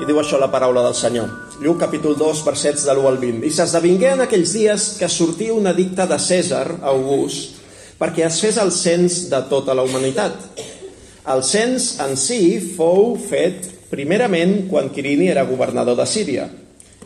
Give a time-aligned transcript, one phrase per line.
[0.00, 1.28] I diu això la paraula del Senyor.
[1.60, 3.42] Lluc capítol 2, versets de l'1 al 20.
[3.44, 7.58] I s'esdevingué en aquells dies que sortia un edicte de Cèsar, August,
[8.00, 10.38] perquè es fes el cens de tota la humanitat.
[11.28, 16.46] El cens en si fou fet primerament quan Quirini era governador de Síria,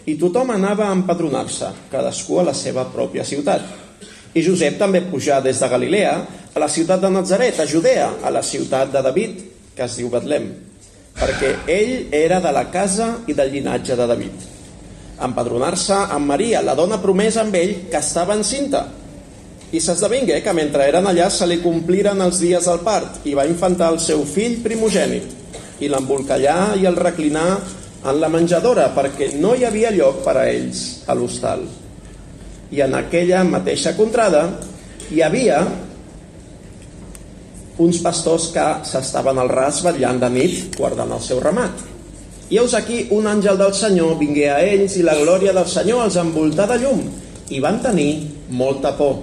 [0.06, 3.64] i tothom anava a empadronar-se, cadascú a la seva pròpia ciutat.
[4.38, 6.14] I Josep també pujà des de Galilea
[6.54, 9.42] a la ciutat de Nazaret, a Judea, a la ciutat de David,
[9.74, 10.46] que es diu Betlem,
[11.14, 14.50] perquè ell era de la casa i del llinatge de David.
[15.24, 18.88] Empadronar-se amb Maria, la dona promesa amb ell, que estava encinta.
[19.74, 23.46] I s'esdevingué que mentre eren allà se li compliren els dies del part i va
[23.46, 27.48] infantar el seu fill primogènit i l'embolcallà i el reclinar
[28.04, 31.64] en la menjadora perquè no hi havia lloc per a ells a l'hostal.
[32.70, 34.44] I en aquella mateixa contrada
[35.10, 35.62] hi havia
[37.78, 41.82] uns pastors que s'estaven al ras vetllant de nit guardant el seu ramat.
[42.50, 46.04] I heus aquí un àngel del Senyor vingué a ells i la glòria del Senyor
[46.06, 47.00] els envoltà de llum
[47.50, 49.16] i van tenir molta por.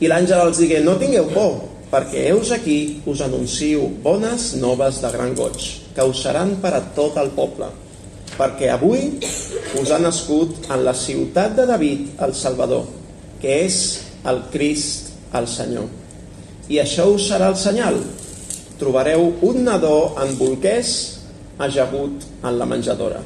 [0.00, 1.56] I l'àngel els digué, no tingueu por,
[1.90, 5.58] perquè heus aquí us anuncio bones noves de gran goig,
[5.96, 7.70] que us seran per a tot el poble,
[8.36, 9.16] perquè avui
[9.80, 12.84] us ha nascut en la ciutat de David el Salvador,
[13.40, 13.78] que és
[14.28, 16.05] el Crist, el Senyor.
[16.68, 18.00] I això us serà el senyal.
[18.80, 20.92] Trobareu un nadó en bolquers
[21.62, 23.20] ajagut en la menjadora.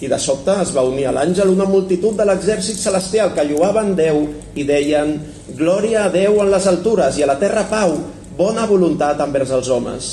[0.00, 3.94] I de sobte es va unir a l'àngel una multitud de l'exèrcit celestial que lloaven
[3.98, 4.22] Déu
[4.54, 5.16] i deien
[5.58, 7.96] Glòria a Déu en les altures i a la terra pau,
[8.38, 10.12] bona voluntat envers els homes.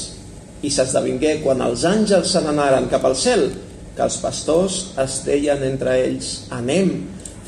[0.62, 3.50] I s'esdevingué quan els àngels se n'anaren cap al cel
[3.96, 6.94] que els pastors es deien entre ells Anem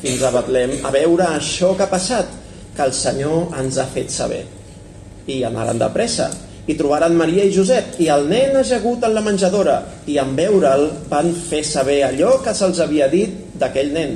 [0.02, 2.28] fins a Betlem a veure això que ha passat,
[2.76, 4.44] que el Senyor ens ha fet saber
[5.28, 6.30] i anaren de pressa.
[6.64, 10.86] I trobaren Maria i Josep i el nen ajagut en la menjadora i en veure'l
[11.10, 14.16] van fer saber allò que se'ls havia dit d'aquell nen.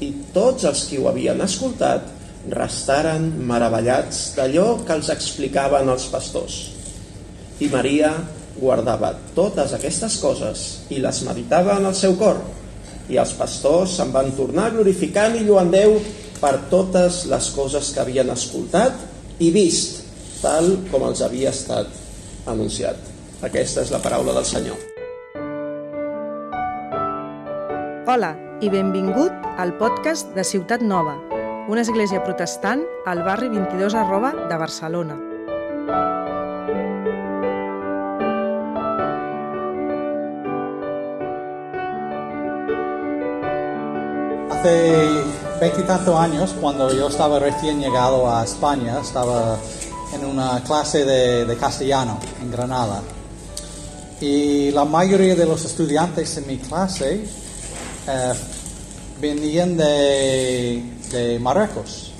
[0.00, 2.14] I tots els qui ho havien escoltat
[2.52, 6.56] restaren meravellats d'allò que els explicaven els pastors.
[7.60, 8.12] I Maria
[8.56, 12.40] guardava totes aquestes coses i les meditava en el seu cor.
[13.12, 15.98] I els pastors se'n van tornar glorificant i lluant Déu
[16.40, 20.05] per totes les coses que havien escoltat i vist
[20.46, 21.90] tal com els havia estat
[22.46, 22.98] anunciat.
[23.46, 24.78] Aquesta és la paraula del Senyor.
[28.06, 31.16] Hola i benvingut al podcast de Ciutat Nova,
[31.68, 35.16] una església protestant al barri 22 arroba de Barcelona.
[44.54, 45.24] Hace
[45.60, 49.58] veintitantos años, cuando yo estaba recién llegado a España, estaba
[50.12, 53.02] en una clase de, de, castellano en Granada.
[54.20, 57.24] Y la mayoría de los estudiantes en mi clase
[58.08, 58.32] eh,
[59.20, 62.12] venían de, de, Marruecos.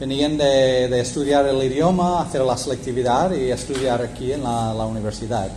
[0.00, 4.86] Venían de, de, estudiar el idioma, hacer la selectividad y estudiar aquí en la, la
[4.86, 5.50] universidad.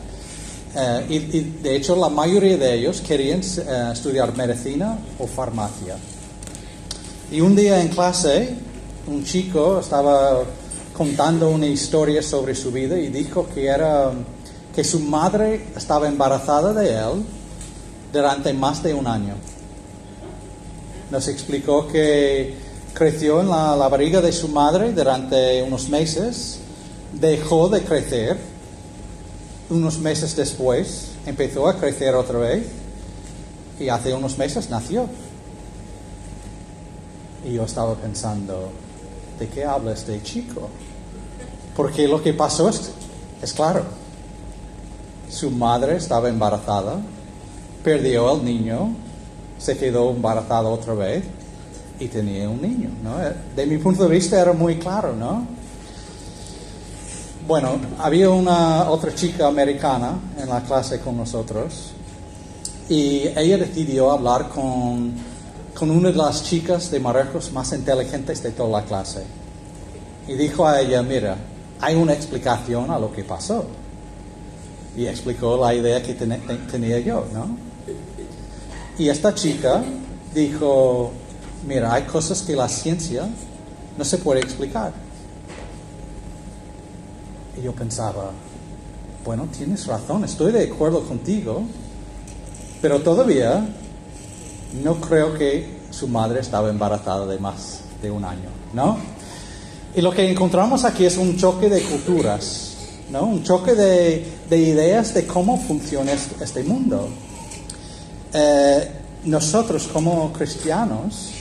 [0.75, 5.95] Eh, y, y, de hecho la mayoría de ellos querían eh, estudiar medicina o farmacia.
[7.31, 8.55] Y un día en clase,
[9.07, 10.43] un chico estaba
[11.01, 14.11] contando una historia sobre su vida y dijo que era
[14.75, 17.25] que su madre estaba embarazada de él
[18.13, 19.33] durante más de un año.
[21.09, 22.53] Nos explicó que
[22.93, 26.59] creció en la, la barriga de su madre durante unos meses,
[27.19, 28.37] dejó de crecer,
[29.71, 32.67] unos meses después empezó a crecer otra vez
[33.79, 35.09] y hace unos meses nació.
[37.43, 38.69] Y yo estaba pensando,
[39.39, 40.69] ¿de qué habla este chico?
[41.75, 42.91] Porque lo que pasó es,
[43.41, 43.83] es claro.
[45.29, 46.99] Su madre estaba embarazada,
[47.83, 48.93] perdió al niño,
[49.57, 51.23] se quedó embarazada otra vez
[51.99, 52.89] y tenía un niño.
[53.03, 53.15] ¿no?
[53.55, 55.45] De mi punto de vista era muy claro, ¿no?
[57.47, 61.91] Bueno, había una otra chica americana en la clase con nosotros
[62.87, 65.13] y ella decidió hablar con,
[65.73, 69.23] con una de las chicas de Marruecos más inteligentes de toda la clase.
[70.27, 71.35] Y dijo a ella, mira,
[71.81, 73.65] hay una explicación a lo que pasó.
[74.95, 76.39] Y explicó la idea que ten
[76.69, 77.57] tenía yo, ¿no?
[78.97, 79.83] Y esta chica
[80.33, 81.11] dijo,
[81.67, 83.27] mira, hay cosas que la ciencia
[83.97, 84.91] no se puede explicar.
[87.57, 88.31] Y yo pensaba,
[89.25, 91.63] bueno, tienes razón, estoy de acuerdo contigo,
[92.81, 93.65] pero todavía
[94.83, 98.97] no creo que su madre estaba embarazada de más de un año, ¿no?
[99.95, 102.77] Y lo que encontramos aquí es un choque de culturas,
[103.09, 103.25] ¿no?
[103.25, 107.09] Un choque de, de ideas de cómo funciona este mundo.
[108.33, 108.91] Eh,
[109.25, 111.31] nosotros como cristianos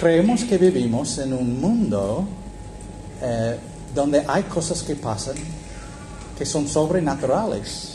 [0.00, 2.24] creemos que vivimos en un mundo
[3.20, 3.56] eh,
[3.94, 5.36] donde hay cosas que pasan
[6.36, 7.94] que son sobrenaturales,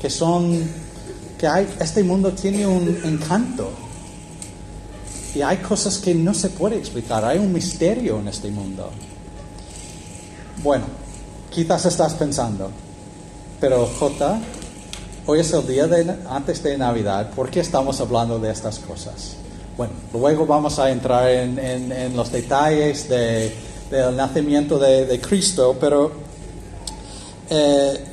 [0.00, 0.60] que son,
[1.38, 3.70] que hay, este mundo tiene un encanto
[5.36, 8.88] y hay cosas que no se puede explicar, hay un misterio en este mundo.
[10.62, 10.86] Bueno,
[11.50, 12.70] quizás estás pensando,
[13.60, 14.40] pero J,
[15.26, 15.86] hoy es el día
[16.30, 19.36] antes de Navidad, ¿por qué estamos hablando de estas cosas?
[19.76, 26.12] Bueno, luego vamos a entrar en, los detalles del nacimiento de, Cristo, pero
[27.50, 28.04] eh,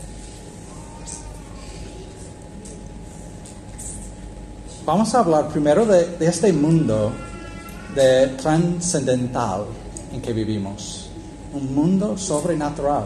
[4.86, 7.12] vamos a hablar primero de, este mundo
[7.96, 9.66] de trascendental
[10.12, 11.08] en que vivimos,
[11.54, 13.06] un mundo sobrenatural.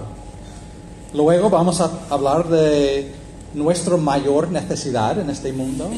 [1.13, 3.11] Luego vamos a hablar de
[3.53, 5.89] nuestra mayor necesidad en este mundo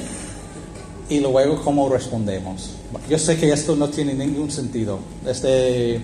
[1.09, 2.71] y luego cómo respondemos.
[3.09, 6.01] Yo sé que esto no tiene ningún sentido, este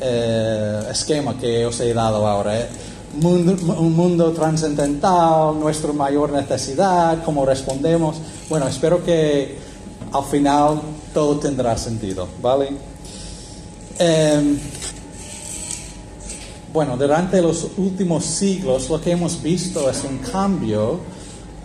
[0.00, 2.68] eh, esquema que os he dado ahora.
[3.14, 3.56] ¿Eh?
[3.78, 8.16] un mundo trascendental, nuestra mayor necesidad, cómo respondemos.
[8.48, 9.58] Bueno, espero que
[10.12, 10.80] al final
[11.12, 12.70] todo tendrá sentido, ¿vale?
[13.98, 14.58] Em,
[16.72, 21.00] bueno, durante los últimos siglos lo que hemos visto es un cambio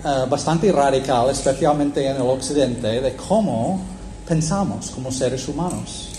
[0.04, 3.80] eh, bastante radical, especialmente en el occidente, de cómo
[4.28, 6.10] pensamos como seres humanos.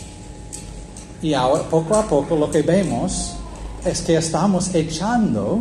[1.21, 3.35] Y ahora, poco a poco, lo que vemos
[3.87, 5.61] es que estamos echando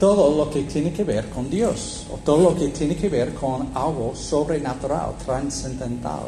[0.00, 3.34] todo lo que tiene que ver con Dios, o todo lo que tiene que ver
[3.34, 6.20] con algo sobrenatural, trascendental.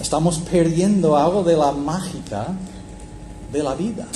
[0.00, 2.48] Estamos perdiendo algo de la mágica
[3.52, 4.06] de la vida.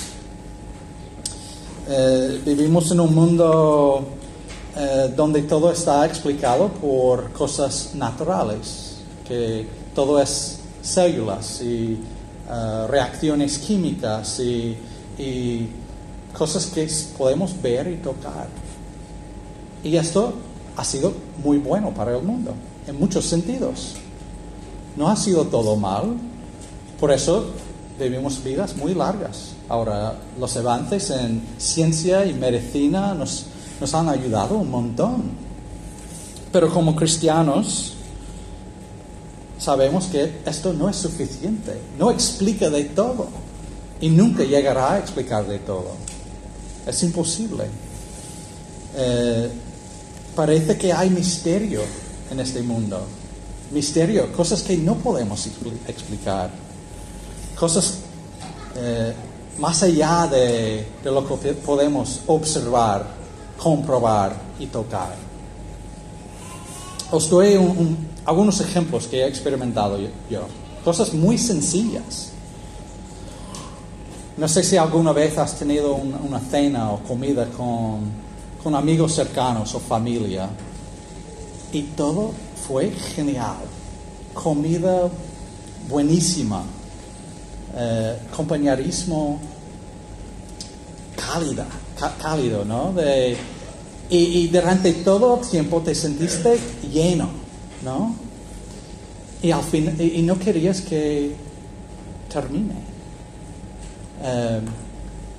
[1.89, 4.07] Eh, vivimos en un mundo
[4.77, 11.99] eh, donde todo está explicado por cosas naturales, que todo es células y
[12.51, 14.77] eh, reacciones químicas y,
[15.19, 15.69] y
[16.37, 18.49] cosas que podemos ver y tocar.
[19.83, 20.35] Y esto
[20.77, 21.13] ha sido
[21.43, 22.55] muy bueno para el mundo,
[22.87, 23.95] en muchos sentidos.
[24.97, 26.17] No ha sido todo mal,
[27.01, 27.51] por eso
[27.99, 29.55] vivimos vidas muy largas.
[29.69, 33.47] Ahora, los avances en ciencia y medicina nos
[33.81, 35.23] nos han ayudado un montón.
[36.53, 37.95] Pero como cristianos
[39.59, 43.29] sabemos que esto no es suficiente, no explica de todo
[44.01, 45.93] y nunca llegará a explicar de todo.
[46.87, 47.65] Es imposible.
[48.97, 49.51] Eh,
[50.35, 51.83] parece que hay misterio
[52.31, 53.01] en este mundo.
[53.71, 55.47] Misterio, cosas que no podemos
[55.87, 56.51] explicar.
[57.59, 57.99] Cosas
[58.77, 59.13] eh,
[59.59, 63.19] más allá de lo que podemos observar
[63.59, 65.15] comprobar y tocar.
[67.11, 67.59] Os doy
[68.25, 69.99] algunos ejemplos que he experimentado
[70.31, 70.41] yo,
[70.85, 72.28] cosas muy sencillas.
[74.39, 78.01] No sé si alguna vez has tenido una, cena o comida con,
[78.63, 80.49] con amigos cercanos o familia
[81.73, 82.33] y todo
[82.67, 83.57] fue genial.
[84.33, 85.11] Comida
[85.89, 86.63] buenísima,
[87.77, 89.41] eh, compañerismo
[91.17, 91.67] cálida,
[92.23, 92.93] cálido, ¿no?
[92.93, 93.37] De,
[94.11, 96.59] y, durante todo el tiempo te sentiste
[96.91, 97.29] lleno,
[97.85, 98.15] ¿no?
[99.43, 101.35] Y al fin, y, no querías que
[102.33, 102.88] termine.
[104.23, 104.65] Em,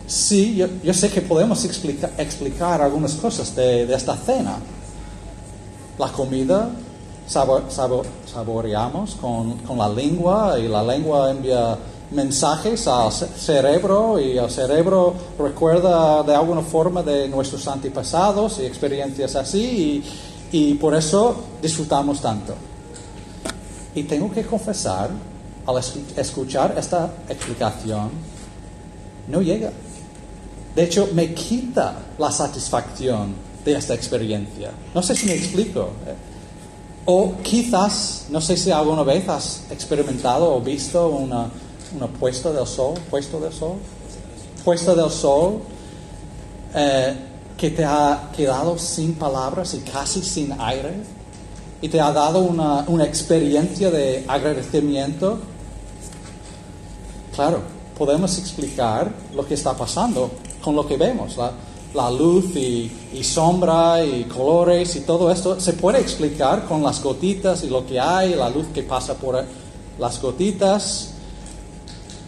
[0.07, 4.57] sí, yo, sé que podemos explicar algunas cosas de, esta cena.
[5.97, 6.69] La comida
[7.27, 11.77] saboreamos con, con la lengua y la lengua envía
[12.11, 19.35] mensajes al cerebro y el cerebro recuerda de alguna forma de nuestros antepasados y experiencias
[19.35, 20.03] así
[20.51, 22.55] y, por eso disfrutamos tanto.
[23.93, 25.09] Y tengo que confesar,
[25.67, 25.81] al
[26.15, 28.09] escuchar esta explicación,
[29.29, 29.71] no llega.
[30.75, 33.33] De hecho, me quita la satisfacción
[33.63, 34.71] de esta experiencia.
[34.93, 35.89] No sé si me explico.
[37.05, 41.49] O quizás, no sé si alguna vez has experimentado o visto una,
[42.19, 43.77] puesta del sol, puesto del sol,
[44.63, 45.61] puesta del sol,
[46.75, 47.15] eh,
[47.57, 50.93] que te ha quedado sin palabras y casi sin aire,
[51.81, 55.39] y te ha dado una, una experiencia de agradecimiento.
[57.33, 60.31] Claro, podemos explicar lo que está pasando
[60.63, 61.35] con lo que vemos,
[61.93, 62.89] la, luz y,
[63.21, 67.99] sombra y colores y todo esto se puede explicar con las gotitas y lo que
[67.99, 69.43] hay, la luz que pasa por
[69.99, 71.11] las gotitas,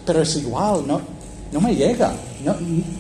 [0.06, 1.01] pero es igual, no,
[1.51, 2.13] no me llega,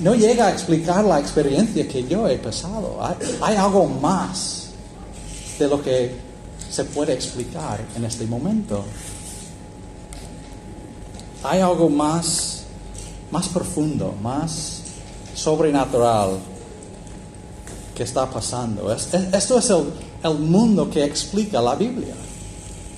[0.01, 2.99] no, llega a explicar la experiencia que yo he pasado.
[3.41, 4.69] Hay, algo más
[5.57, 6.15] de lo que
[6.69, 8.83] se puede explicar en este momento.
[11.43, 12.60] Hay algo más,
[13.31, 14.81] más profundo, más
[15.35, 16.37] sobrenatural
[17.95, 18.91] que está pasando.
[18.93, 19.69] Es- es- esto es
[20.23, 22.13] el, mundo que explica la Biblia.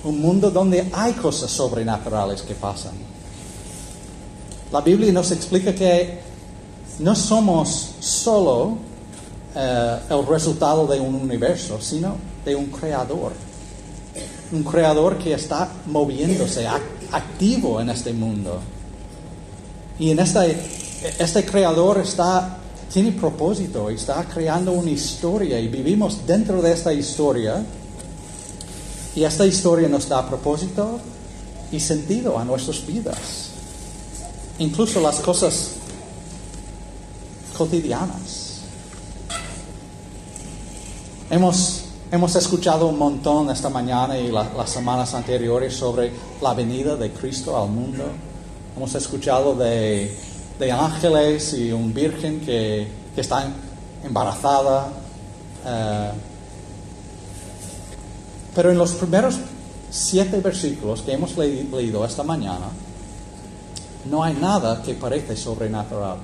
[0.04, 2.92] Un mundo donde hay cosas sobrenaturales que pasan.
[4.72, 6.20] La Biblia nos explica que
[6.98, 8.76] no somos solo
[9.56, 13.32] eh, el resultado de un universo, sino de un creador.
[14.52, 16.80] Un creador que está moviéndose, ac-
[17.12, 18.58] activo en este mundo.
[19.98, 20.56] Y en este,
[21.18, 22.58] este creador está,
[22.92, 27.64] tiene propósito, está creando una historia y vivimos dentro de esta historia.
[29.14, 30.98] Y esta historia nos da propósito
[31.70, 33.50] y sentido a nuestras vidas.
[34.58, 35.70] Incluso las cosas
[37.56, 38.42] cotidianas.
[41.30, 46.96] Hemos, hemos escuchado un montón esta mañana y la- las semanas anteriores sobre la venida
[46.96, 48.04] de Cristo al mundo.
[48.76, 50.16] Hemos escuchado de,
[50.58, 53.46] de ángeles y un virgen que, que está
[54.04, 54.88] embarazada.
[55.64, 56.10] eh,
[58.54, 59.36] pero en los primeros
[59.90, 62.66] siete versículos que hemos le- leído esta mañana,
[64.10, 66.18] no hay nada que parece sobrenatural.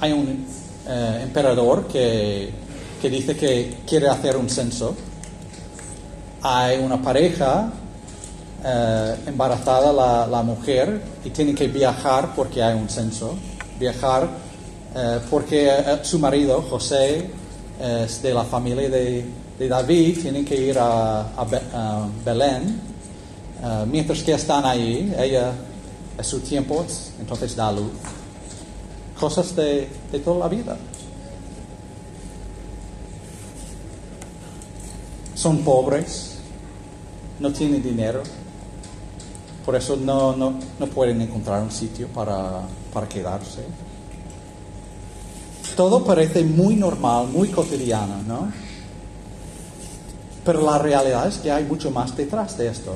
[0.00, 0.46] Hay un
[0.86, 2.50] eh, emperador que,
[3.00, 4.94] que dice que quiere hacer un censo.
[6.42, 7.72] Hay una pareja
[8.64, 9.92] eh, embarazada,
[10.26, 13.34] la, mujer, y tiene que viajar porque hay un censo.
[13.78, 14.28] Viajar
[14.94, 17.30] eh, porque eh, su marido, José,
[17.80, 19.24] es de la familia de,
[19.58, 22.94] de David, tiene que ir a, a Be- a Belén.
[23.90, 25.52] Mientras que están ahí, ella
[26.18, 26.84] es su tiempo,
[27.18, 27.90] entonces da luz.
[29.18, 30.76] Cosas de, de toda la vida.
[35.34, 36.36] Son pobres,
[37.40, 38.22] no tienen dinero,
[39.64, 43.62] por eso no, no, no pueden encontrar un sitio para, para quedarse.
[45.76, 48.52] Todo parece muy normal, muy cotidiano, ¿no?
[50.44, 52.94] Pero la realidad es que hay mucho más detrás de esto.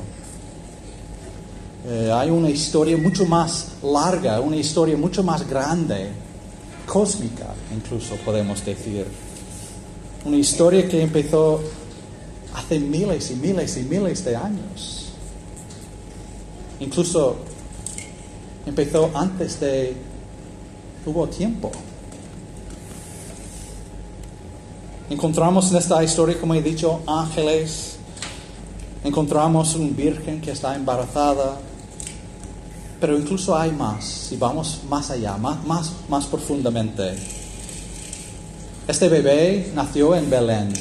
[1.86, 6.10] Eh, hay una historia mucho más larga, una historia mucho más grande,
[6.86, 9.06] cósmica incluso podemos decir.
[10.24, 11.60] Una historia que empezó
[12.54, 14.97] hace miles y miles y miles de años.
[16.80, 17.36] Incluso
[18.66, 19.96] empezó antes de...
[21.06, 21.70] Hubo tiempo.
[25.08, 27.96] Encontramos en esta historia, como he dicho, ángeles.
[29.02, 31.58] Encontramos un virgen que está embarazada.
[33.00, 37.14] Pero incluso hay más, si vamos más allá, más, más, más profundamente.
[38.86, 40.72] Este bebé nació en Belén.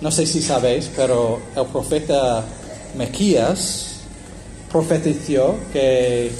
[0.00, 2.44] No sé si sabéis, pero el profeta
[2.96, 3.91] Mequías
[4.72, 6.32] profetizó que,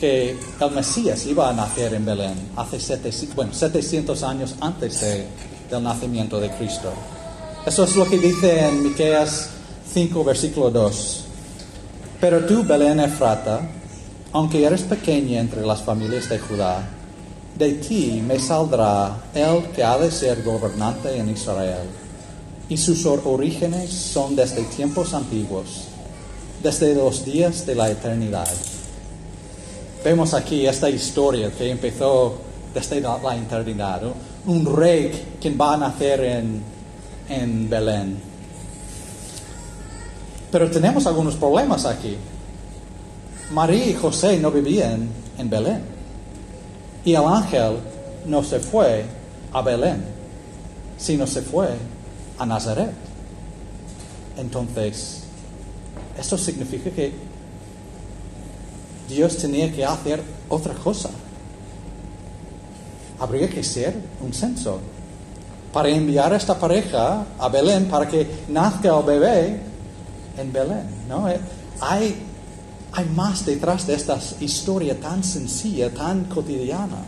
[0.00, 5.26] que el Mesías iba a nacer en Belén hace 700, bueno, 700 años antes de-
[5.70, 6.90] del nacimiento de Cristo.
[7.66, 9.50] Eso es lo que dice en Miqueas
[9.92, 11.24] 5, versículo 2.
[12.20, 13.60] Pero tú, Belén Efrata,
[14.32, 16.88] aunque eres pequeña entre las familias de Judá,
[17.58, 21.88] de ti me saldrá el que ha de ser gobernante en Israel.
[22.68, 25.84] Y sus or- orígenes son desde tiempos antiguos,
[26.64, 28.48] desde los días de la eternidad.
[30.02, 32.38] Vemos aquí esta historia que empezó
[32.72, 34.00] desde la, eternidad.
[34.46, 36.62] Un rey quien va a nacer en,
[37.28, 38.16] en Belén.
[40.50, 42.16] Pero tenemos algunos problemas aquí.
[43.52, 45.06] María y José no vivían
[45.36, 45.82] en Belén.
[47.04, 47.76] Y el ángel
[48.24, 49.04] no se fue
[49.52, 50.02] a Belén,
[50.96, 51.68] sino se fue
[52.38, 52.90] a Nazaret.
[54.38, 55.23] Entonces,
[56.18, 57.12] eso significa que
[59.08, 61.10] Dios tenía que hacer otra cosa.
[63.18, 64.80] Habría que ser un censo
[65.72, 69.60] para enviar a esta pareja a Belén para que nazca el bebé
[70.38, 70.86] en Belén.
[71.08, 71.28] ¿no?
[71.28, 71.40] Eh,
[71.80, 72.16] Hay,
[72.92, 76.98] hay más detrás de esta historia tan sencilla, tan cotidiana.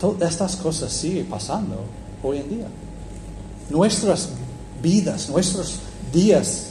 [0.00, 1.84] Todas estas cosas siguen pasando
[2.26, 2.66] hoy en día.
[3.70, 4.30] Nuestras
[4.82, 5.80] vidas, nuestros
[6.12, 6.68] días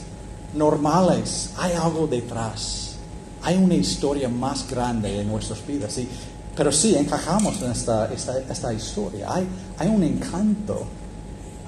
[0.53, 2.95] normales, hay algo detrás.
[3.41, 5.97] Hay una historia más grande en nuestras vidas.
[5.97, 6.07] Y,
[6.55, 9.33] pero sí, encajamos en esta historia.
[9.33, 9.47] Hay,
[9.77, 10.85] hay un encanto.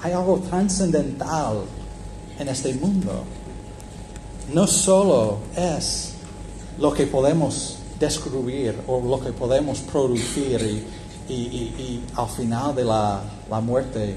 [0.00, 1.62] Hay algo trascendental
[2.38, 3.24] en este mundo.
[4.52, 6.14] No solo es
[6.78, 10.84] lo que podemos descubrir o lo que podemos producir y,
[11.34, 13.22] y- al final de la,
[13.60, 14.16] muerte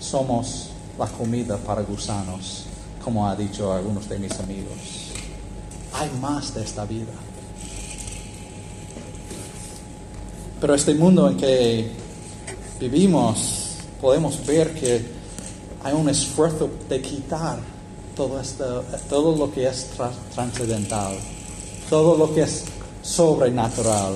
[0.00, 2.64] somos la comida para gusanos,
[3.04, 5.12] como ha dicho algunos de mis amigos.
[5.94, 7.12] Hay más de esta vida.
[10.60, 11.90] Pero este mundo en que
[12.80, 15.06] vivimos, podemos ver que
[15.84, 17.58] hay un esfuerzo de quitar
[18.16, 21.16] todo, esto, todo lo que es tra- trascendental,
[21.88, 22.64] todo lo que es
[23.02, 24.14] sobrenatural.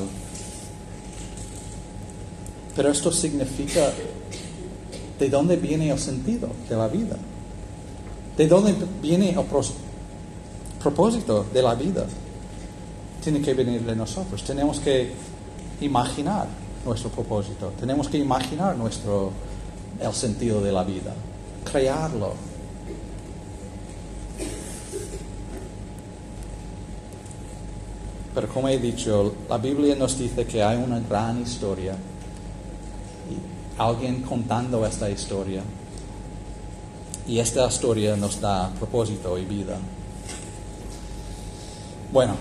[2.74, 3.92] Pero esto significa
[5.18, 7.16] de dónde viene el sentido de la vida,
[8.36, 9.44] de dónde viene el
[10.82, 12.04] propósito de la vida.
[13.22, 14.42] Tiene que venir de nosotros.
[14.42, 15.12] Tenemos que
[15.80, 16.48] imaginar
[16.84, 17.72] nuestro propósito.
[17.78, 19.30] Tenemos que imaginar nuestro
[20.00, 21.14] el sentido de la vida,
[21.70, 22.32] crearlo.
[28.34, 31.94] Pero como he dicho, la Biblia nos dice que hay una gran historia
[33.78, 35.62] alguien contando esta historia.
[37.26, 39.76] Y esta historia nos da propósito y vida.
[42.12, 42.34] Bueno,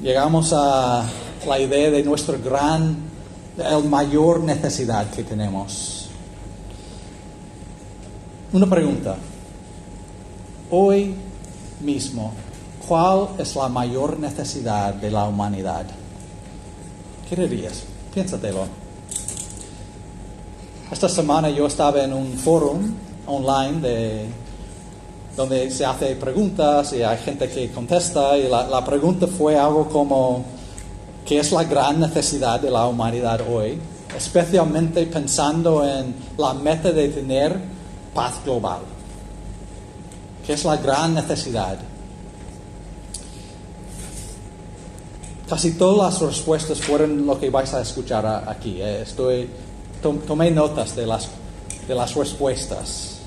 [0.00, 1.04] llegamos a
[1.46, 2.96] la idea de nuestra gran,
[3.56, 6.08] la mayor necesidad que tenemos.
[8.52, 9.16] Una pregunta.
[10.70, 11.14] Hoy
[11.80, 12.32] mismo,
[12.86, 15.86] ¿cuál es la mayor necesidad de la humanidad?
[17.28, 17.84] ¿Qué dirías?
[18.12, 18.87] Piénsatelo.
[20.90, 22.78] Esta semana yo estaba en un foro
[23.26, 24.26] online de,
[25.36, 29.88] donde se hace preguntas y hay gente que contesta y la, la pregunta fue algo
[29.88, 30.44] como
[31.26, 33.78] ¿qué es la gran necesidad de la humanidad hoy?
[34.16, 37.60] Especialmente pensando en la meta de tener
[38.14, 38.80] paz global.
[40.46, 41.78] ¿Qué es la gran necesidad?
[45.46, 48.80] Casi todas las respuestas fueron lo que vais a escuchar aquí.
[48.80, 49.02] eh.
[49.02, 49.48] Estoy,
[50.00, 51.28] tomé notas de las,
[51.86, 53.18] de las respuestas.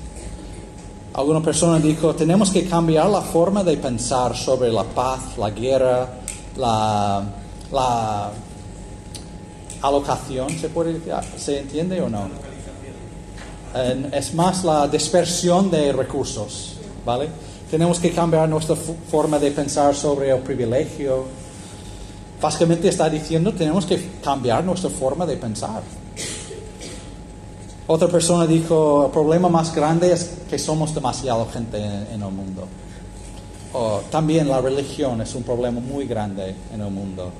[1.14, 6.08] Alguna persona dijo, tenemos que cambiar la forma de pensar sobre la paz, la guerra,
[6.56, 7.22] la,
[7.70, 8.30] la
[9.82, 11.12] alocación, ¿se puede decir?
[11.36, 12.28] ¿Se entiende o no?
[13.74, 17.28] Eh, es más la dispersión de recursos, ¿vale?
[17.70, 21.24] Tenemos que cambiar nuestra forma de pensar sobre el privilegio.
[22.40, 25.82] Básicamente está diciendo, tenemos que cambiar nuestra forma de pensar.
[27.92, 32.32] Otra persona dijo, el problema más grande es que somos demasiado gente en, en el
[32.32, 32.66] mundo.
[33.74, 37.30] O también la religión es un problema muy grande en el mundo.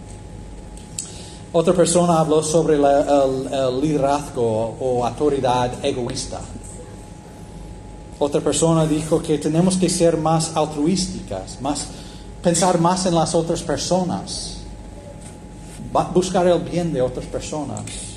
[1.55, 6.39] Otra persona habló sobre el, liderazgo o autoridad egoísta.
[8.19, 11.87] Otra persona dijo que tenemos que ser más altruísticas, más,
[12.43, 14.59] pensar más en las otras personas,
[16.13, 18.12] buscar el bien de otras personas.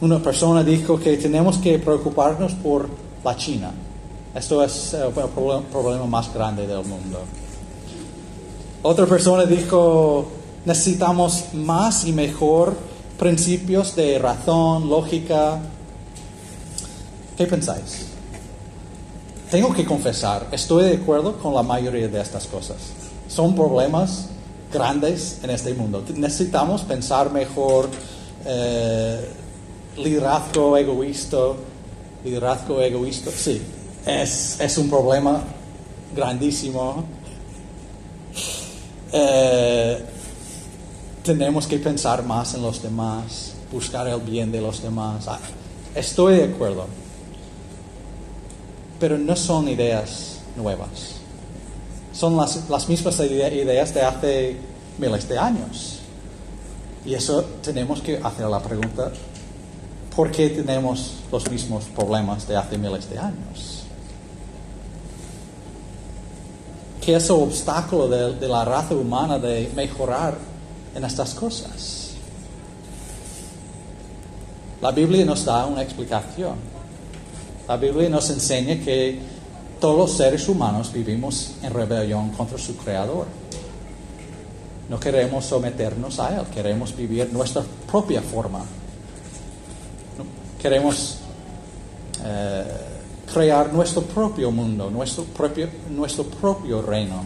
[0.00, 2.88] Una persona dijo que tenemos que preocuparnos por
[3.24, 3.72] la China.
[4.34, 7.20] Esto es eh, el proble- problema más grande del mundo.
[8.82, 10.26] Otra persona dijo,
[10.64, 12.76] necesitamos más y mejor
[13.18, 15.58] principios de razón, lógica.
[17.36, 18.06] ¿Qué pensáis?
[19.50, 22.76] Tengo que confesar, estoy de acuerdo con la mayoría de estas cosas.
[23.28, 24.26] Son problemas
[24.72, 26.04] grandes en este mundo.
[26.14, 27.88] Necesitamos pensar mejor,
[28.44, 29.30] eh,
[29.96, 31.38] liderazgo egoísta,
[32.24, 33.60] liderazgo egoísta, sí,
[34.06, 35.42] es, es un problema
[36.14, 37.04] grandísimo.
[39.12, 39.98] Eh,
[41.22, 45.26] tenemos que pensar más en los demás, buscar el bien de los demás.
[45.28, 45.38] Ah,
[45.94, 46.86] Estoy de acuerdo,
[49.00, 51.14] pero no son ideas nuevas.
[52.12, 54.56] Son las, las mismas ide- ideas de hace
[54.98, 56.00] miles de años.
[57.04, 59.10] Y eso tenemos que hacer la pregunta,
[60.16, 63.82] ¿por qué tenemos los mismos problemas de hace miles de años?
[67.04, 70.36] ¿Qué es el obstáculo de, de la raza humana de mejorar
[70.94, 72.14] en estas cosas?
[74.80, 76.56] La Biblia nos da una explicación.
[77.68, 79.20] La Biblia nos enseña que
[79.80, 83.26] todos los seres humanos vivimos en rebelión contra su Creador.
[84.88, 88.64] No queremos someternos a Él, queremos vivir nuestra propia forma.
[90.60, 91.18] Queremos
[92.24, 92.64] eh,
[93.32, 97.24] crear nuestro propio mundo, nuestro propio, nuestro propio reino.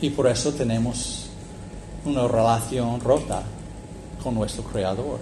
[0.00, 1.26] Y por eso tenemos
[2.04, 3.42] una relación rota
[4.22, 5.18] con nuestro Creador.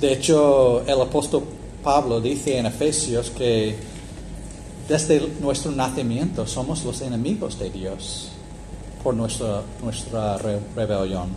[0.00, 1.44] De hecho, el apóstol
[1.82, 3.76] Pablo dice en Efesios que
[4.88, 8.28] desde nuestro nacimiento somos los enemigos de Dios
[9.02, 11.28] por nuestra, nuestra re- rebelión.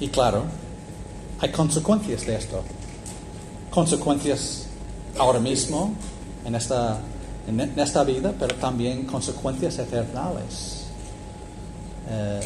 [0.00, 0.44] Y claro,
[1.40, 2.62] hay consecuencias de esto.
[3.70, 4.66] Consecuencias
[5.18, 5.92] ahora mismo,
[6.44, 6.98] en esta,
[7.46, 10.84] en esta vida, pero también consecuencias eternales.
[12.10, 12.40] Eh,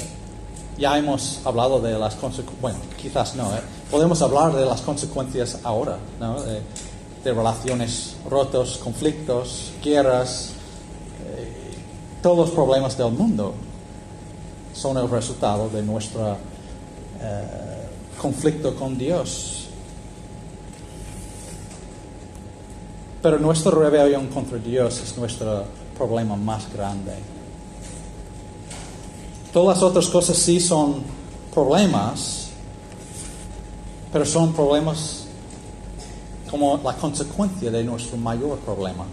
[0.79, 3.61] ya hemos hablado de las consecuencias, bueno, quizás no, ¿eh?
[3.91, 6.41] podemos hablar de las consecuencias ahora, ¿no?
[6.43, 6.61] de,
[7.33, 10.53] relaciones rotos, conflictos, guerras,
[11.27, 11.75] eh,
[12.23, 13.55] todos los problemas del mundo
[14.73, 16.37] son el resultado de nuestro
[17.21, 17.89] eh,
[18.21, 19.69] conflicto con Dios.
[23.21, 25.65] Pero nuestra rebelión contra Dios es nuestro
[25.97, 27.15] problema más grande.
[29.53, 31.03] Todas las otras cosas sí son
[31.53, 32.51] problemas,
[34.13, 35.28] pero son problemas
[36.51, 39.05] como la consecuencia de nuestro mayor problema.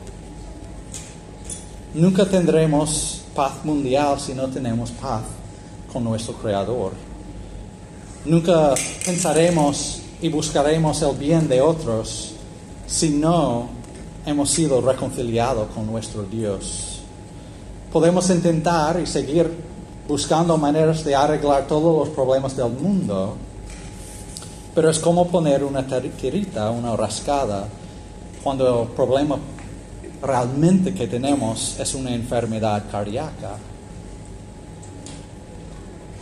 [1.94, 5.24] Nunca tendremos paz mundial si no tenemos paz
[5.92, 6.92] con nuestro Creador.
[8.26, 8.74] Nunca
[9.06, 12.34] pensaremos y buscaremos el bien de otros
[12.88, 13.70] si no
[14.26, 17.00] hemos sido reconciliados con nuestro Dios.
[17.92, 19.50] Podemos intentar y seguir
[20.08, 23.38] buscando maneras de arreglar todos los problemas del mundo,
[24.76, 27.68] pero es como poner una tir- tirita, una rascada,
[28.44, 29.38] cuando el problema
[30.22, 33.56] realmente que tenemos es una enfermedad cardíaca.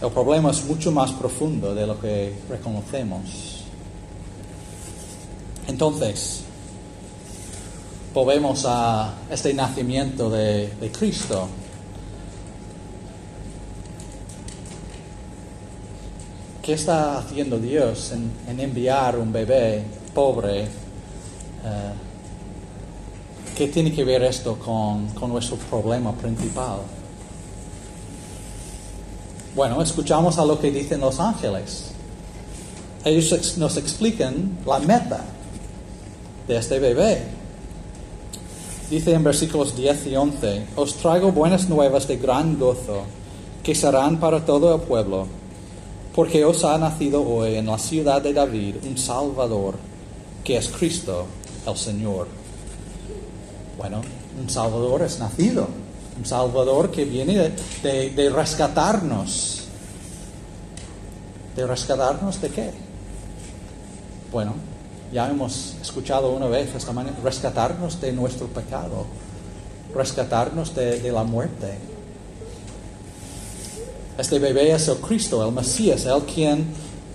[0.01, 3.63] El problema es mucho más profundo de lo que reconocemos.
[5.67, 6.41] Entonces,
[8.13, 11.47] volvemos a este nacimiento de, de Cristo.
[16.63, 20.61] ¿Qué está haciendo Dios en, en enviar un bebé pobre?
[20.61, 20.67] eh,
[23.53, 26.77] ¿Qué tiene que ver esto con, con nuestro problema principal?
[29.53, 31.91] Bueno, escuchamos a lo que dicen los ángeles.
[33.03, 35.19] Ellos nos explican la meta
[36.47, 37.23] de este bebé.
[38.89, 43.03] Dice en versículos 10 y 11, os traigo buenas nuevas de gran gozo,
[43.61, 45.27] que serán para todo el pueblo,
[46.13, 49.75] porque os ha nacido hoy en la ciudad de David un Salvador,
[50.43, 51.25] que es Cristo
[51.65, 52.27] el Señor.
[53.77, 54.01] Bueno,
[54.39, 55.67] un Salvador es nacido,
[56.17, 59.61] un Salvador que viene de, rescatarnos.
[61.55, 62.71] ¿De rescatarnos de qué?
[64.31, 64.53] Bueno,
[65.11, 69.05] ya hemos escuchado una vez esta mañana, rescatarnos de nuestro pecado,
[69.95, 71.93] rescatarnos de la muerte.
[74.17, 76.67] Este bebé es el Cristo, el Mesías, el quien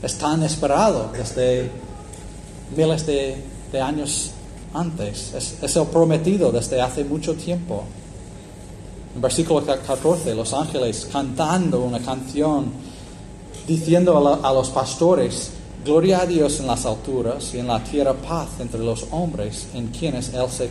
[0.02, 1.70] es esperado desde
[2.76, 3.42] miles de,
[3.80, 4.30] años
[4.74, 5.32] antes.
[5.34, 7.84] Es, es el prometido desde hace mucho tiempo.
[9.14, 12.66] En versículo 14, los ángeles cantando una canción
[13.66, 15.52] diciendo a, a los pastores,
[15.84, 19.88] Gloria a Dios en las alturas y en la tierra paz entre los hombres en
[19.88, 20.68] quienes Él se.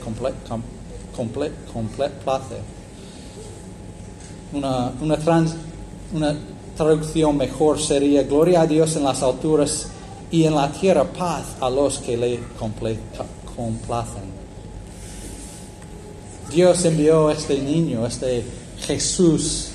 [4.54, 5.18] Una, una,
[6.14, 6.36] una
[6.76, 9.88] traducción mejor sería Gloria a Dios en las alturas
[10.32, 12.40] y en la tierra paz a los que le
[13.56, 14.38] complacen.
[16.52, 18.44] Dios envió a este niño, este
[18.86, 19.70] Jesús,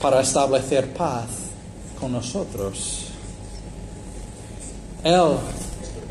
[0.00, 1.26] para establecer paz
[2.00, 3.04] con nosotros.
[5.04, 5.36] Él,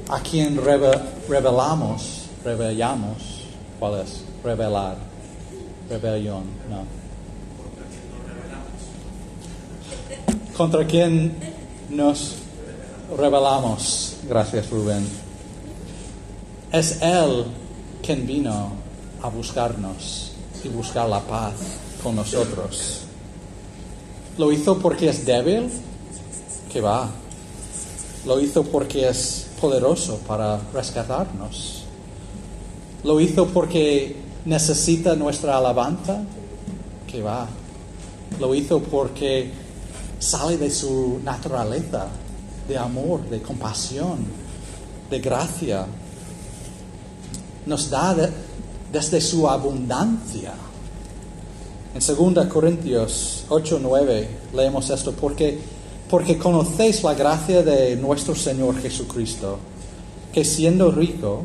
[0.09, 3.17] a quien reve- revelamos, revelamos,
[3.79, 4.21] ¿cuál es?
[4.43, 4.97] Revelar,
[5.89, 6.94] rebelión, no.
[10.57, 11.35] Contra quien
[11.89, 12.35] nos
[13.17, 15.05] rebelamos, gracias Rubén.
[16.71, 17.43] Es Él
[18.01, 18.71] quien vino
[19.21, 20.31] a buscarnos
[20.63, 21.55] y buscar la paz
[22.01, 23.01] con nosotros.
[24.37, 25.69] ¿Lo hizo porque es débil?
[26.71, 27.09] Que va.
[28.25, 31.83] Lo hizo porque es poderoso para rescatarnos.
[33.03, 34.15] Lo hizo porque
[34.45, 36.21] necesita nuestra alabanza.
[37.11, 37.45] Que va.
[38.39, 39.64] Lo hizo porque
[40.25, 42.07] sale de su naturaleza
[42.67, 44.17] de amor, de compasión,
[45.09, 45.85] de gracia.
[47.65, 48.29] Nos da de-
[48.91, 50.53] desde su abundancia.
[51.93, 55.59] En 2 Corintios 8, 9 leemos esto, porque,
[56.09, 59.57] porque conocéis la gracia de nuestro Señor Jesucristo,
[60.33, 61.43] que siendo rico,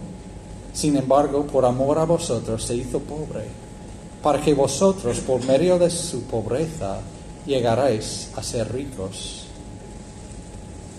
[0.72, 3.44] sin embargo, por amor a vosotros se hizo pobre,
[4.22, 6.98] para que vosotros, por medio de su pobreza,
[7.46, 9.44] llegaréis a ser ricos.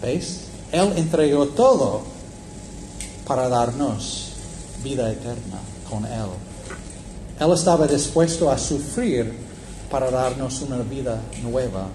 [0.01, 0.45] ¿Veis?
[0.71, 2.01] Él entregó todo
[3.27, 4.29] para darnos
[4.83, 6.29] vida eterna con Él.
[7.39, 9.33] Él estaba dispuesto a sufrir
[9.89, 11.87] para darnos una vida nueva.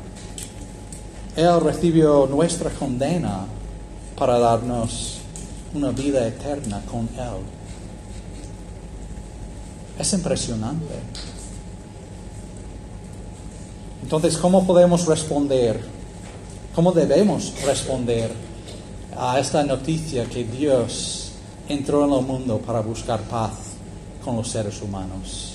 [1.36, 3.46] Él recibió nuestra condena
[4.16, 5.18] para darnos
[5.74, 7.42] una vida eterna con Él.
[9.98, 10.94] Es impresionante.
[14.06, 15.80] Entonces, ¿cómo podemos responder?
[16.76, 18.30] ¿Cómo debemos responder
[19.18, 21.32] a esta noticia que Dios
[21.68, 23.50] entró en el mundo para buscar paz
[24.24, 25.54] con los seres humanos?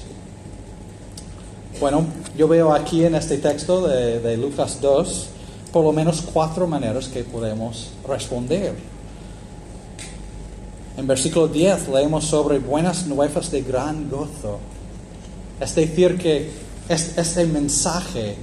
[1.80, 2.06] Bueno,
[2.38, 5.28] yo veo aquí en este texto de, de Lucas 2
[5.72, 8.76] por lo menos cuatro maneras que podemos responder.
[10.98, 14.60] En versículo 10 leemos sobre buenas nuevas de gran gozo.
[15.62, 18.36] Es decir, que este mensaje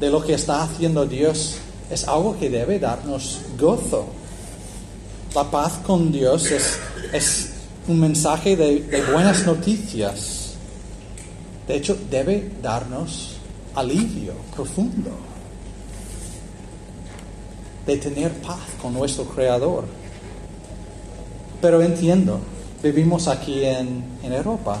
[0.00, 1.56] de lo que está haciendo Dios
[1.90, 4.06] es algo que debe darnos gozo.
[5.34, 6.78] La paz con Dios es,
[7.12, 7.50] es
[7.88, 10.54] un mensaje de, de buenas noticias.
[11.66, 13.36] De hecho, debe darnos
[13.74, 15.10] alivio profundo
[17.86, 19.84] de tener paz con nuestro Creador.
[21.60, 22.40] Pero entiendo,
[22.82, 24.78] vivimos aquí en, en Europa,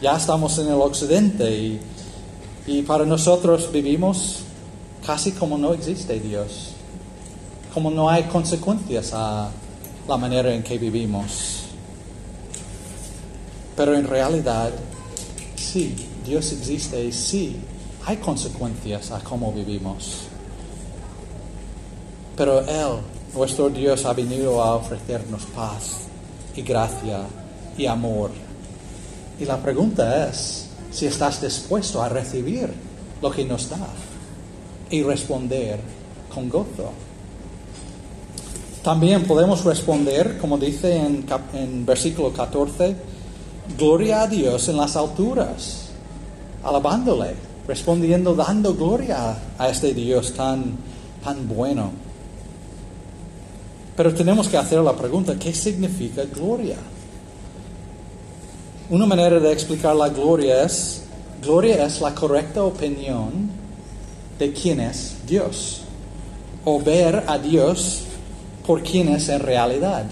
[0.00, 1.80] ya estamos en el occidente y,
[2.66, 4.40] y para nosotros vivimos
[5.06, 6.72] casi como no existe Dios,
[7.72, 9.50] como no hay consecuencias a
[10.08, 11.64] la manera en que vivimos.
[13.76, 14.70] Pero en realidad,
[15.54, 17.56] sí, Dios existe y sí,
[18.04, 20.22] hay consecuencias a cómo vivimos.
[22.36, 23.00] Pero Él,
[23.34, 25.98] nuestro Dios, ha venido a ofrecernos paz
[26.56, 27.20] y gracia
[27.78, 28.30] y amor.
[29.38, 30.65] Y la pregunta es
[30.96, 32.72] si estás dispuesto a recibir
[33.20, 33.86] lo que nos da
[34.88, 35.78] y responder
[36.32, 36.90] con gozo.
[38.82, 42.96] También podemos responder, como dice en, en versículo 14,
[43.76, 45.90] gloria a Dios en las alturas,
[46.64, 47.34] alabándole,
[47.68, 50.78] respondiendo, dando gloria a este Dios tan,
[51.22, 51.90] tan bueno.
[53.94, 56.78] Pero tenemos que hacer la pregunta, ¿qué significa gloria?
[58.88, 61.02] Una manera de explicar la gloria es,
[61.42, 63.50] gloria es la correcta opinión
[64.38, 65.80] de quién es Dios,
[66.64, 68.02] o ver a Dios
[68.64, 70.04] por quién es en realidad.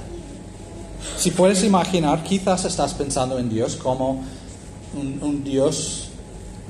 [1.17, 4.25] Si puedes imaginar, quizás estás pensando en Dios como
[4.97, 6.09] un, Dios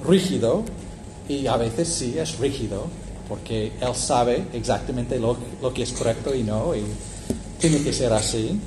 [0.06, 0.62] rígido,
[1.26, 2.84] y a veces sí es rígido,
[3.30, 6.84] porque Él sabe exactamente lo, lo, que es correcto y no, y
[7.58, 8.60] tiene que ser así.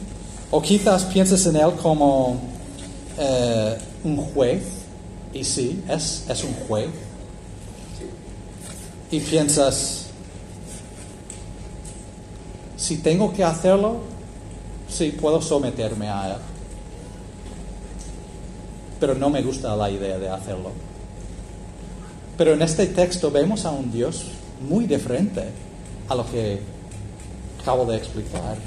[0.50, 2.57] O quizás pienses en Él como
[3.18, 4.64] eh, un juez,
[5.34, 6.90] y sí, es, es un juez.
[9.10, 10.08] Y piensas,
[12.76, 14.02] si tengo que hacerlo,
[14.90, 16.42] sí, puedo someterme a Él.
[19.00, 20.72] Pero no me gusta la idea de hacerlo.
[22.38, 24.26] Pero en este texto vemos a un Dios
[24.68, 25.44] muy diferente
[26.10, 26.60] a lo que
[27.62, 28.58] acabo de explicar.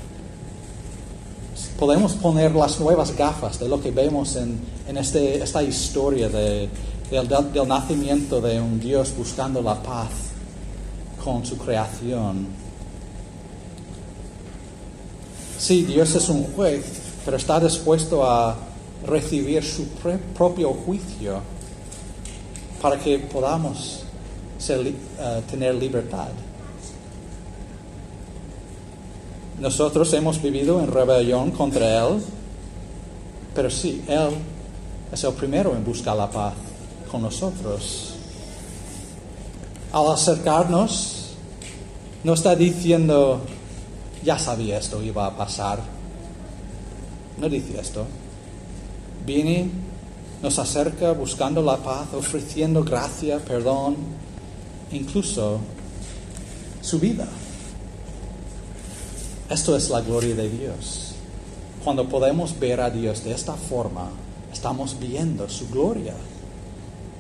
[1.81, 6.69] Podemos poner las nuevas gafas de lo que vemos en, en este, esta historia de,
[7.11, 10.11] del, nacimiento de un Dios buscando la paz
[11.25, 12.49] con su creación.
[15.59, 16.85] Sí, Dios es un juez,
[17.25, 18.57] pero está dispuesto a
[19.07, 19.87] recibir su
[20.37, 21.41] propio juicio
[22.83, 24.05] para que podamos
[24.69, 26.29] uh, tener libertad.
[29.61, 32.23] Nosotros hemos vivido en rebelión contra Él,
[33.55, 34.31] pero sí, Él
[35.13, 36.55] es el primero en buscar la paz
[37.11, 38.15] con nosotros.
[39.93, 41.35] Al acercarnos,
[42.25, 43.43] no está diciendo,
[44.25, 45.81] ya sabía esto iba a pasar.
[47.39, 48.07] No dice esto.
[49.27, 49.69] Viene,
[50.43, 53.97] nos acerca buscando la paz, ofreciendo gracia, perdón,
[54.91, 55.59] incluso
[56.81, 57.29] su vida.
[59.51, 61.11] Esto es la gloria de Dios.
[61.83, 64.09] Cuando podemos ver a Dios de esta forma,
[64.53, 66.15] estamos viendo su gloria.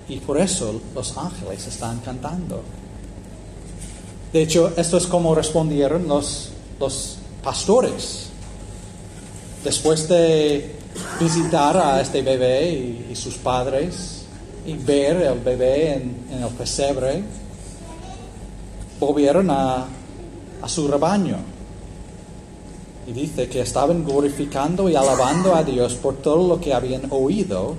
[0.09, 2.62] Y por eso los ángeles están cantando.
[4.33, 6.53] De hecho, esto es como respondieron los,
[7.43, 8.29] pastores.
[9.64, 10.77] Después de
[11.19, 14.23] visitar a este bebé y, sus padres
[14.64, 17.25] y ver el bebé en, el pesebre,
[19.01, 19.88] volvieron a
[20.69, 21.60] su rebaño.
[23.07, 27.75] Y dice que estaban glorificando y alabando a Dios por todo lo que habían oído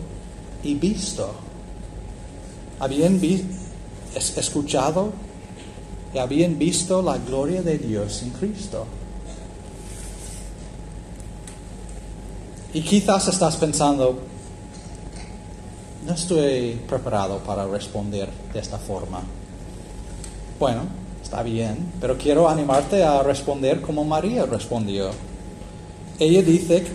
[0.63, 1.31] y visto.
[2.79, 3.19] Habían
[4.15, 5.11] escuchado
[6.13, 8.85] y habían visto la gloria de Dios en Cristo.
[12.73, 14.17] Y quizás estás pensando,
[16.05, 19.21] no estoy preparado para responder de esta forma.
[20.59, 20.83] Bueno,
[21.31, 25.11] está bien, pero quiero animarte a responder como María respondió.
[26.19, 26.85] Ella dice,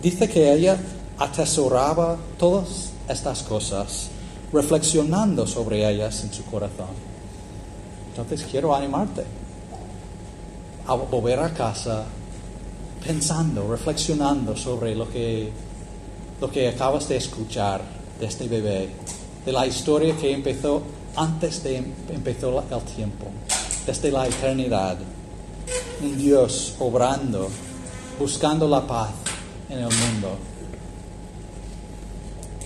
[0.00, 0.78] dice que ella
[1.18, 4.08] atesoraba todas estas cosas,
[4.50, 6.88] reflexionando sobre ellas en su corazón.
[8.08, 9.24] Entonces quiero animarte
[10.86, 12.04] a volver a casa
[13.06, 15.52] pensando, reflexionando sobre lo que,
[16.40, 17.82] lo que acabas de escuchar
[18.18, 18.88] de este bebé,
[19.44, 20.80] de la historia que empezó
[21.16, 23.26] antes de em-, empezó el tiempo,
[23.86, 24.98] desde la eternidad.
[26.00, 27.48] Un Dios obrando,
[28.18, 29.10] buscando la paz
[29.68, 30.36] en el mundo.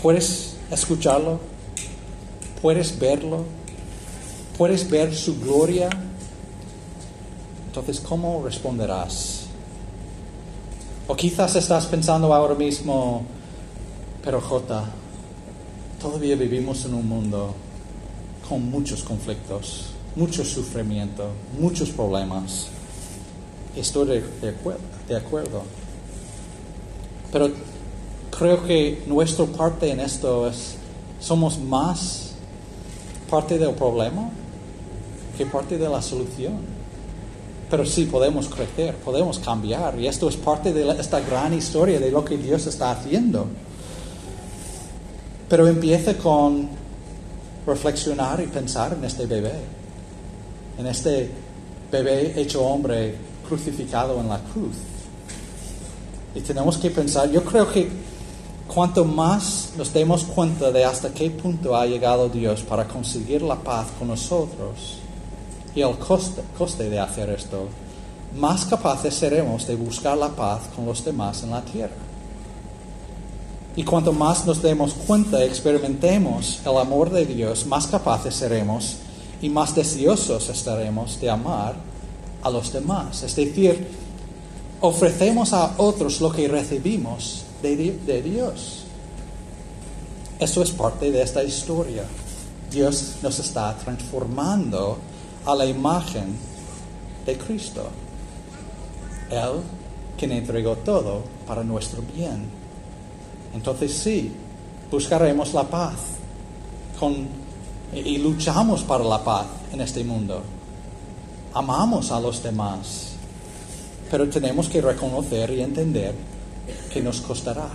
[0.02, 1.40] ¿Puedes escucharlo?
[2.62, 3.44] ¿Puedes verlo?
[4.57, 5.88] ¿Puedes ver su gloria?
[7.66, 9.46] Entonces, ¿cómo responderás?
[11.09, 13.24] O quizás estás pensando ahora mismo,
[14.24, 14.85] pero Jota,
[16.00, 17.55] todavía vivimos en un mundo
[18.48, 21.29] con muchos conflictos, mucho sufrimiento,
[21.61, 22.68] muchos problemas.
[23.76, 25.62] Estoy de, acuerdo.
[27.31, 27.50] Pero
[28.37, 30.76] creo que nuestra parte en esto es,
[31.20, 32.33] somos más
[33.29, 34.31] parte del problema
[35.37, 36.76] que parte de la solución.
[37.68, 39.98] Pero sí podemos crecer, podemos cambiar.
[40.00, 43.46] Y esto es parte de esta gran historia de lo que Dios está haciendo.
[45.48, 46.68] Pero empieza con
[47.66, 49.75] reflexionar y pensar en este bebé.
[50.78, 51.30] En este
[51.90, 53.14] bebé hecho hombre
[53.46, 54.76] crucificado en la cruz.
[56.34, 57.88] Y tenemos que pensar, yo creo que
[58.66, 63.56] cuanto más nos demos cuenta de hasta qué punto ha llegado Dios para conseguir la
[63.56, 64.98] paz con nosotros,
[65.74, 67.68] y el coste, de hacer esto,
[68.36, 71.94] más capaces seremos de buscar la paz con los demás en la tierra.
[73.76, 78.96] Y cuanto más nos demos cuenta, experimentemos el amor de Dios, más capaces seremos
[79.42, 81.75] y más deseosos estaremos de amar
[82.42, 83.22] a los demás.
[83.22, 83.87] Es decir,
[84.81, 88.85] ofrecemos a otros lo que recibimos de, de Dios.
[90.38, 92.05] Eso es parte de esta historia.
[92.70, 94.99] Dios nos está transformando
[95.44, 96.37] a la imagen
[97.25, 97.88] de Cristo.
[99.31, 99.62] Él
[100.16, 102.44] quien entregó todo para nuestro bien.
[103.55, 104.33] Entonces sí,
[104.90, 105.94] buscaremos la paz
[106.99, 107.29] con,
[107.92, 110.42] y luchamos para la paz en este mundo.
[111.55, 113.14] Amamos a los demás,
[114.11, 116.14] pero tenemos que reconocer y entender
[116.92, 117.68] que nos costará.